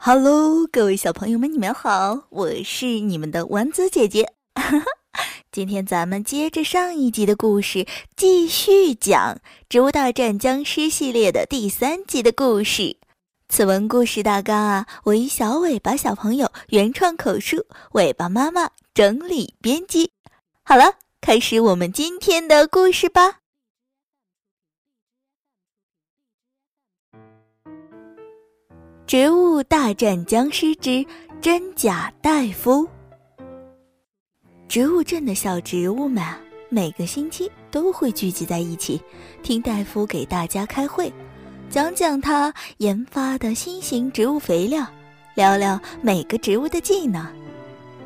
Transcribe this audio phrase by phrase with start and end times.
[0.00, 4.32] Hello，各位小朋友们，你们好，我是你们的丸子姐姐。
[5.50, 7.84] 今天咱们接着上一集的故事，
[8.16, 9.34] 继续讲
[9.68, 12.96] 《植物大战僵尸》系列的第三集的故事。
[13.48, 20.12] 此文故事大纲啊，为小尾巴小朋友原创口述，尾巴妈妈整理编辑。
[20.62, 23.40] 好了，开始我们今天的故事吧。
[29.08, 31.02] 植物大战僵尸之
[31.40, 32.86] 真假大夫。
[34.68, 36.22] 植物镇的小植物们
[36.68, 39.00] 每个星期都会聚集在一起，
[39.42, 41.10] 听大夫给大家开会，
[41.70, 44.86] 讲讲他研发的新型植物肥料，
[45.34, 47.26] 聊聊每个植物的技能。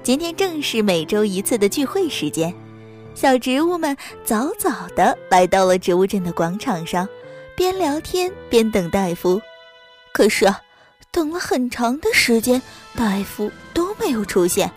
[0.05, 2.55] 今天正是每周一次的聚会时间，
[3.13, 7.09] 小植物们早早的来到了植物镇的广场上，
[7.57, 9.43] 边聊天边等大夫。
[10.13, 10.47] 可是。
[10.47, 10.63] 啊
[11.11, 12.63] 等了很长的时间，
[12.95, 14.71] 大夫都没有出现。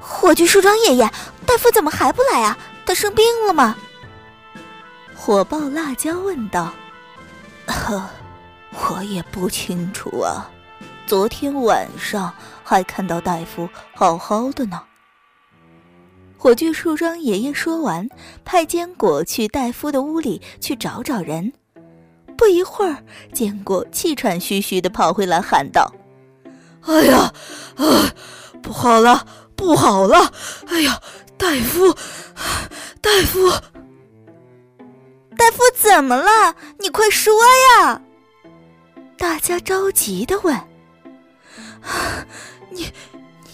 [0.00, 1.10] 火炬树桩爷爷，
[1.46, 2.58] 大夫怎么还不来啊？
[2.84, 3.76] 他生病了吗？
[5.14, 6.72] 火爆辣椒问道。
[7.66, 8.08] 呵，
[8.72, 10.50] 我也不清楚啊。
[11.06, 12.32] 昨天晚上
[12.64, 14.82] 还看到大夫好好的呢。
[16.38, 18.08] 火炬树桩爷爷说完，
[18.44, 21.52] 派坚果去大夫的屋里去找找人。
[22.38, 25.92] 不一会儿，坚果气喘吁吁的跑回来，喊道
[26.86, 27.32] ：“哎呀，
[27.76, 28.14] 啊，
[28.62, 30.32] 不好了，不好了！
[30.68, 31.00] 哎呀，
[31.36, 31.92] 大夫，
[33.00, 33.50] 大夫，
[35.36, 36.54] 大夫，怎么了？
[36.78, 37.34] 你快说
[37.76, 38.00] 呀！”
[39.18, 40.56] 大家着急的问
[42.70, 42.88] ：“你，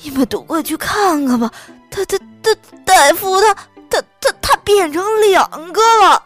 [0.03, 1.51] 你们都快去看看吧！
[1.91, 3.55] 他，他，他，大夫，他，
[3.89, 6.23] 他，他，他变成两个了！”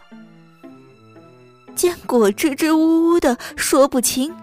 [1.78, 4.34] 坚果支支吾吾的说不清，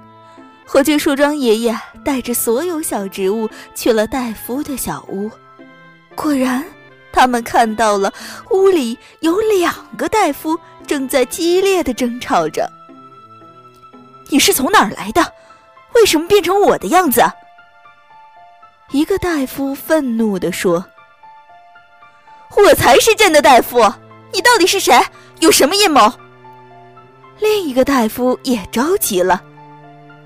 [0.65, 5.29] 火炬树桩爷爷带着所有小植物去了戴夫的小屋。
[6.15, 6.63] 果然，
[7.11, 8.13] 他们看到了
[8.51, 12.71] 屋里有两个大夫正在激烈的争吵着。
[14.29, 15.21] 你是从哪儿来的？
[15.93, 17.21] 为什么变成我的样子？
[18.91, 20.85] 一个大夫愤怒地说
[22.55, 23.79] ：“我才是真的大夫！
[24.31, 24.97] 你到底是谁？
[25.41, 26.09] 有什么阴谋？”
[27.39, 29.41] 另一个大夫也着急了，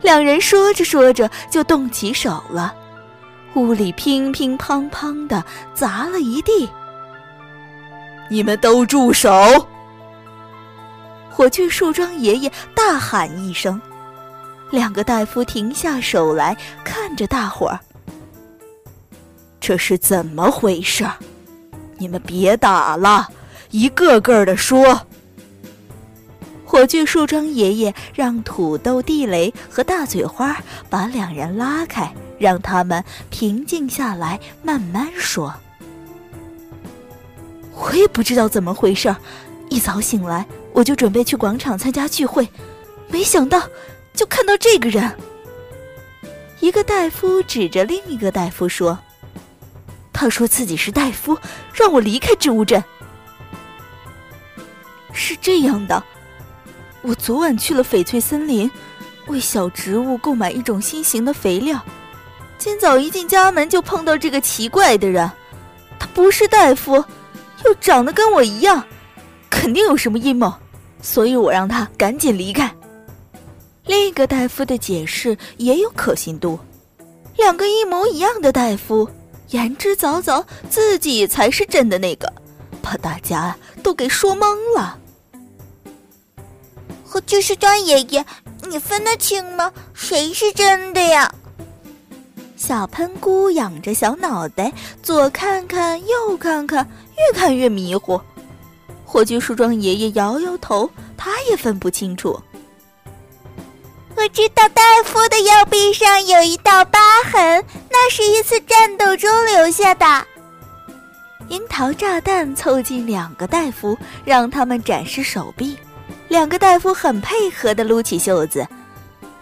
[0.02, 2.74] 两人说着说着就动起手了，
[3.56, 5.44] 屋里乒乒乓乓的
[5.74, 6.70] 砸了一地。
[8.30, 9.68] 你们都住手！
[11.30, 13.82] 火炬树桩爷爷大喊一声，
[14.70, 17.80] 两个大夫停下手来看着大伙儿。
[19.60, 21.06] 这是怎么回事？
[21.98, 23.28] 你们别打了，
[23.72, 25.02] 一个个的说。
[26.80, 30.56] 火炬树桩爷爷让土豆、地雷和大嘴花
[30.90, 35.54] 把两人拉开，让他们平静下来，慢慢说。
[37.74, 39.14] 我也不知道怎么回事，
[39.70, 42.48] 一早醒来我就准备去广场参加聚会，
[43.10, 43.62] 没想到
[44.14, 45.14] 就看到这个人。
[46.62, 48.98] 一个大夫指着另一个大夫说
[50.14, 51.38] ：“他说自己是大夫，
[51.74, 52.82] 让我离开植物镇。”
[55.12, 56.02] 是这样的。
[57.02, 58.70] 我昨晚去了翡翠森林，
[59.28, 61.82] 为小植物购买一种新型的肥料。
[62.58, 65.30] 今早一进家门就碰到这个奇怪的人，
[65.98, 67.04] 他不是大夫，
[67.64, 68.84] 又长得跟我一样，
[69.50, 70.54] 肯定有什么阴谋，
[71.02, 72.70] 所以我让他赶紧离开。
[73.86, 76.60] 另一个大夫的解释也有可信度，
[77.38, 79.10] 两个一模一样的大夫，
[79.52, 82.32] 言之凿凿自己才是真的那个，
[82.82, 85.00] 把大家都给说懵了。
[87.10, 88.24] 和就是张爷爷，
[88.70, 89.72] 你分得清吗？
[89.96, 91.34] 谁是真的呀？
[92.56, 94.72] 小喷菇仰着小脑袋，
[95.02, 96.88] 左看看右看看，
[97.18, 98.22] 越看越迷糊。
[99.06, 100.88] 火炬树桩爷爷摇摇头，
[101.18, 102.40] 他也分不清楚。
[104.16, 107.00] 我知道大夫的右臂上有一道疤
[107.32, 110.06] 痕，那是一次战斗中留下的。
[111.48, 115.76] 樱桃炸弹凑近两个大夫，让他们展示手臂。
[116.30, 118.66] 两个大夫很配合的撸起袖子，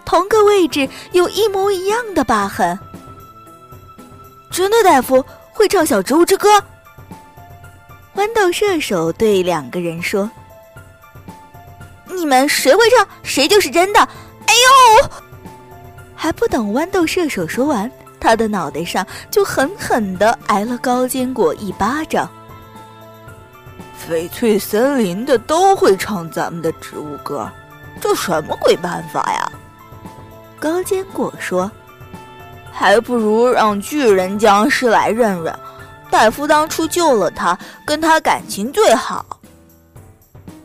[0.04, 2.76] 同个位置有一模一样的疤痕。
[4.50, 6.48] 真的大夫会唱《小植物之歌》。
[8.16, 10.28] 豌豆射手对两个人说
[12.08, 14.00] ：“你们谁会唱，谁就是真的。”
[14.48, 15.10] 哎呦！
[16.16, 17.88] 还不等豌豆射手说完，
[18.18, 22.28] 他的脑袋上就狠狠的挨了高坚果一巴掌。
[24.06, 27.50] 翡翠森林的都会唱咱们的植物歌，
[28.00, 29.50] 这什么鬼办法呀？
[30.58, 31.70] 高坚果说
[32.72, 35.58] ：“还不如让巨人僵尸来认认，
[36.10, 39.24] 戴夫当初救了他，跟他感情最好。”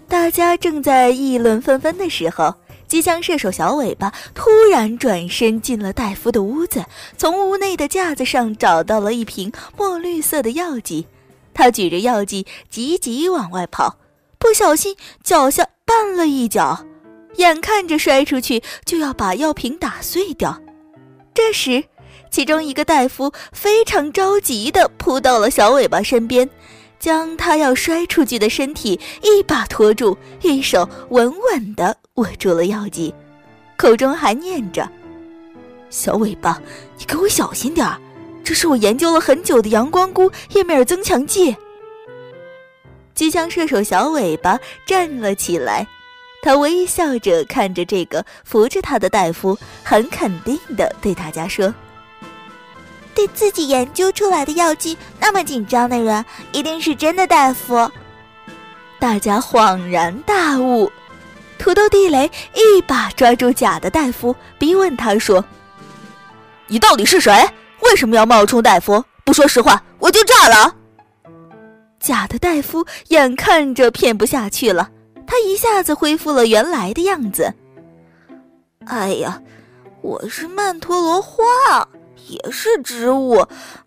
[0.08, 2.54] 大家正在议论纷纷的时候，
[2.88, 6.86] 机枪射手小尾巴突然转身进了戴夫的屋子，
[7.18, 11.08] 从屋内的架子上找到了一瓶墨绿色的药剂。
[11.54, 13.98] 他举着药剂急急往外跑，
[14.38, 16.86] 不小心脚下绊了一脚，
[17.36, 20.62] 眼看着摔出去就要把药瓶打碎掉。
[21.34, 21.84] 这时，
[22.30, 26.50] 其中一个大夫非常着急地扑到了小尾巴身边。
[27.00, 33.14] 将他要摔出去的身体一把拖住，一手稳稳地握住了药剂，
[33.76, 34.90] 口中还念着
[35.92, 36.62] ：“小尾巴，
[36.98, 38.00] 你给我小心点儿，
[38.44, 41.56] 这是我研究了很久的阳光菇叶美尔增强剂。”
[43.16, 45.86] 机枪射手小尾巴站了起来，
[46.42, 51.74] 他微笑着看着这个扶着他的大夫，很肯定地对大家说。
[53.16, 57.90] 对自己研究出来的药剂那么紧张的人，一定是真的大夫。
[59.00, 60.92] 大家恍然大悟，
[61.60, 65.46] 土豆地雷一把抓住假的大夫，逼问他说
[66.66, 67.48] ：“你到底是谁？
[67.84, 69.04] 为什么要冒充大夫？
[69.26, 70.76] 不说实话，我就炸了！”
[72.00, 74.90] 假的大夫眼看着骗不下去了，
[75.26, 77.54] 他一下子恢复了原来的样子。
[78.86, 79.42] 哎呀，
[80.02, 81.44] 我是曼陀罗花。
[82.30, 83.36] 也是植物，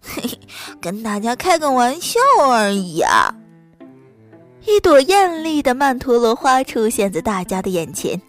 [0.03, 0.39] 嘿嘿，
[0.79, 2.21] 跟大家开个玩笑
[2.51, 3.35] 而已啊！
[4.67, 8.21] 一朵艳丽的曼陀罗花出现在大家的眼前。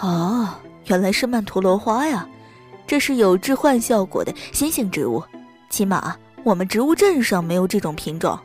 [0.00, 0.48] 哦，
[0.86, 2.26] 原来是曼陀罗花呀！
[2.86, 5.22] 这是有致幻效果的新型植物，
[5.70, 8.38] 起码我们植物镇上没有这种品种。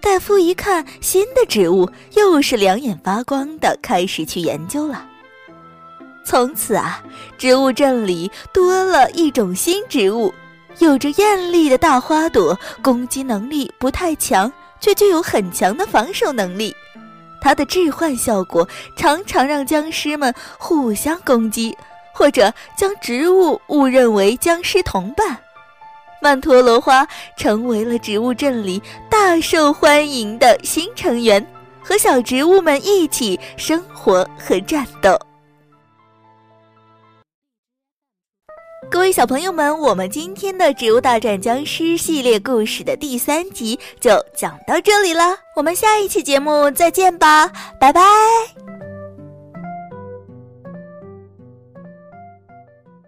[0.00, 5.04] 大夫一看新的植物，又是两眼发光的，开始去研究了。
[6.24, 7.02] 从此啊，
[7.38, 10.32] 植物镇里多了一种新植物，
[10.78, 16.74] 有着艳丽的大花朵，攻击能力不太强，却具有很强的防守能力。
[17.40, 21.76] 它的致幻效果常常让僵尸们互相攻击，
[22.16, 25.36] 或者将植物误认为僵尸同伴。
[26.22, 31.46] 曼陀罗花成为了植物镇里大受欢迎的新成员，
[31.82, 35.14] 和小植物们一起生活和战斗。
[38.90, 48.00] 各位小朋友们，我们今天的《植物大战僵尸》系列故事的第三集就讲到这里了，我们下一期节目再见吧，拜拜。